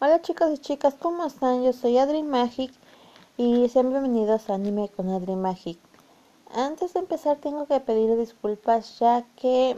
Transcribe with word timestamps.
Hola 0.00 0.22
chicos 0.22 0.52
y 0.52 0.58
chicas, 0.58 0.94
¿cómo 0.94 1.26
están? 1.26 1.64
Yo 1.64 1.72
soy 1.72 1.98
Adri 1.98 2.22
Magic 2.22 2.72
y 3.36 3.68
sean 3.68 3.90
bienvenidos 3.90 4.48
a 4.48 4.54
Anime 4.54 4.88
con 4.90 5.08
Adri 5.08 5.34
Magic. 5.34 5.76
Antes 6.54 6.92
de 6.92 7.00
empezar 7.00 7.38
tengo 7.38 7.66
que 7.66 7.80
pedir 7.80 8.16
disculpas 8.16 9.00
ya 9.00 9.24
que 9.34 9.76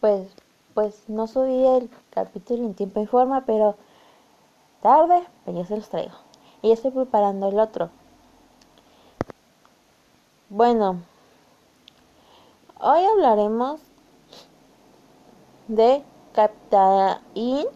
pues 0.00 0.28
pues 0.74 1.08
no 1.08 1.26
subí 1.26 1.66
el 1.66 1.88
capítulo 2.10 2.66
en 2.66 2.74
tiempo 2.74 3.00
y 3.00 3.06
forma, 3.06 3.46
pero 3.46 3.76
tarde, 4.82 5.26
pues 5.46 5.56
ya 5.56 5.64
se 5.64 5.76
los 5.76 5.88
traigo. 5.88 6.14
Y 6.60 6.68
ya 6.68 6.74
estoy 6.74 6.90
preparando 6.90 7.48
el 7.48 7.58
otro. 7.58 7.88
Bueno, 10.50 11.00
hoy 12.78 13.06
hablaremos 13.06 13.80
de 15.66 16.04
Captain 16.34 17.68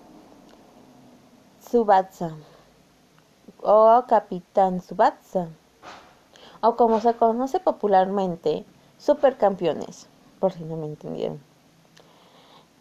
Subatsa 1.73 2.37
o 3.63 4.05
Capitán 4.07 4.83
Subatsa 4.83 5.49
o 6.61 6.77
como 6.77 7.01
se 7.01 7.15
conoce 7.15 7.61
popularmente, 7.61 8.67
Supercampeones, 8.99 10.07
por 10.39 10.53
si 10.53 10.65
no 10.65 10.77
me 10.77 10.85
entendieron. 10.85 11.41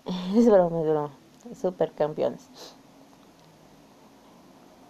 Es 0.36 0.46
broma, 0.46 0.82
es 0.82 0.88
broma. 0.90 1.12
Supercampeones. 1.56 2.50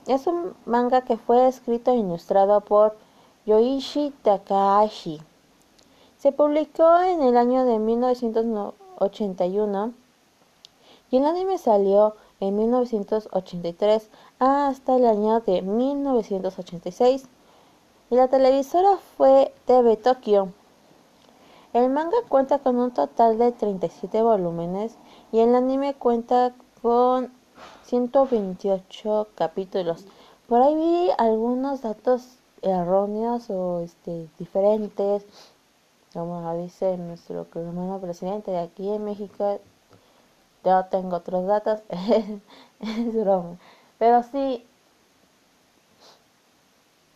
Es 0.08 0.26
un 0.26 0.56
manga 0.66 1.04
que 1.04 1.18
fue 1.18 1.48
escrito 1.48 1.92
e 1.92 1.98
ilustrado 1.98 2.62
por 2.62 2.98
Yoichi 3.46 4.16
Takahashi. 4.24 5.22
Se 6.18 6.32
publicó 6.32 7.02
en 7.02 7.22
el 7.22 7.38
año 7.38 7.66
de 7.66 7.78
1981 7.78 9.94
y 11.12 11.18
el 11.18 11.26
anime 11.26 11.60
salió 11.60 12.16
en 12.42 12.56
1983 12.58 14.10
hasta 14.40 14.96
el 14.98 15.06
año 15.06 15.40
de 15.40 15.62
1986 15.62 17.26
y 18.10 18.16
la 18.16 18.28
televisora 18.28 18.98
fue 19.16 19.54
TV 19.66 19.96
Tokyo. 19.96 20.50
El 21.72 21.90
manga 21.90 22.18
cuenta 22.28 22.60
con 22.60 22.78
un 22.78 22.92
total 22.92 23.38
de 23.38 23.54
37 23.54 24.22
volúmenes 24.22 24.98
y 25.32 25.40
el 25.40 25.56
anime 25.56 25.94
cuenta 25.94 26.54
con 26.82 27.32
128 27.86 29.28
capítulos. 29.36 30.06
Por 30.48 30.62
ahí 30.62 30.76
vi 30.76 31.10
algunos 31.18 31.82
datos 31.82 32.40
erróneos 32.62 33.50
o 33.50 33.80
este, 33.80 34.28
diferentes, 34.38 35.26
como 36.12 36.54
dice 36.56 36.98
nuestro 36.98 37.48
hermano 37.56 38.00
presidente 38.00 38.52
de 38.52 38.60
aquí 38.60 38.90
en 38.90 39.06
México, 39.06 39.62
yo 40.64 40.86
tengo 40.86 41.18
otros 41.18 41.46
datos, 41.48 41.82
es 42.80 43.14
broma. 43.16 43.58
Pero 43.98 44.24
sí, 44.24 44.66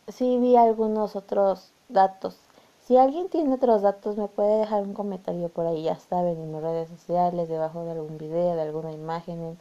sí 0.08 0.38
vi 0.38 0.56
algunos 0.56 1.16
otros 1.16 1.72
datos. 1.90 2.38
Si 2.86 2.98
alguien 2.98 3.30
tiene 3.30 3.56
otros 3.56 3.82
datos, 3.82 4.18
me 4.18 4.28
puede 4.28 4.60
dejar 4.60 4.84
un 4.84 4.94
comentario 4.94 5.50
por 5.50 5.66
ahí, 5.66 5.84
ya 5.84 5.98
saben, 5.98 6.38
en 6.38 6.52
mis 6.52 6.62
redes 6.62 6.90
sociales, 6.90 7.50
debajo 7.50 7.84
de 7.84 7.92
algún 7.92 8.18
video, 8.18 8.56
de 8.56 8.62
alguna 8.62 8.92
imagen, 8.92 9.58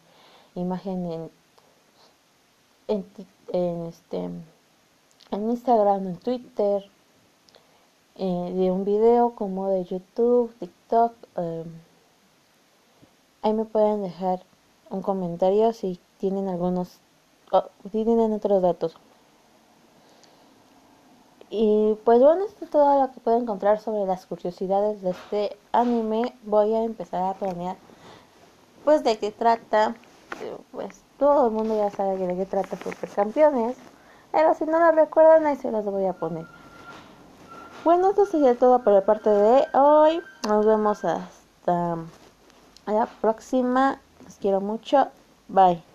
imagen 0.55 1.11
en, 1.11 1.31
en, 2.89 3.07
en, 3.53 3.87
este, 3.87 4.25
en 5.31 5.51
Instagram, 5.51 6.07
en 6.09 6.17
Twitter, 6.19 6.85
eh, 8.17 8.53
de 8.55 8.71
un 8.71 8.85
video 8.85 9.35
como 9.35 9.71
de 9.71 9.85
YouTube, 9.85 10.55
TikTok. 10.59 11.15
Eh, 11.37 11.65
Ahí 13.45 13.53
me 13.53 13.67
pueden 13.67 14.03
dejar 14.03 14.41
un 14.89 15.03
comentario 15.03 15.75
si 15.75 16.01
tienen 16.17 16.49
algunos, 16.49 16.99
tienen 17.93 18.33
otros 18.33 18.63
datos. 18.63 18.97
Y 21.51 21.95
pues 22.07 22.21
bueno, 22.21 22.47
esto 22.47 22.65
es 22.65 22.71
todo 22.71 23.03
lo 23.03 23.13
que 23.13 23.21
puedo 23.21 23.39
encontrar 23.39 23.81
sobre 23.81 24.07
las 24.07 24.25
curiosidades 24.25 25.03
de 25.03 25.11
este 25.11 25.59
anime. 25.73 26.35
Voy 26.45 26.73
a 26.73 26.85
empezar 26.85 27.23
a 27.23 27.35
planear 27.35 27.77
pues 28.83 29.05
de 29.05 29.19
qué 29.19 29.31
trata. 29.31 29.95
Pues 30.73 31.03
todo 31.19 31.49
el 31.49 31.53
mundo 31.53 31.77
ya 31.77 31.91
sabe 31.91 32.17
de 32.17 32.35
qué 32.35 32.47
trata 32.47 32.79
Supercampeones. 32.79 33.77
Pero 34.33 34.55
si 34.55 34.65
no 34.65 34.79
lo 34.79 34.91
recuerdan, 34.93 35.45
ahí 35.45 35.57
se 35.57 35.71
los 35.71 35.85
voy 35.85 36.07
a 36.07 36.15
poner. 36.15 36.47
Bueno, 37.85 38.09
esto 38.09 38.25
sería 38.25 38.59
todo 38.59 38.83
por 38.83 38.95
la 38.95 39.05
parte 39.05 39.29
de 39.29 39.67
hoy. 39.75 40.23
Nos 40.49 40.65
vemos 40.65 41.05
hasta 41.05 41.99
a 42.87 42.93
la 42.93 43.07
próxima. 43.07 44.01
Los 44.25 44.37
quiero 44.37 44.61
mucho. 44.61 45.09
Bye. 45.49 45.94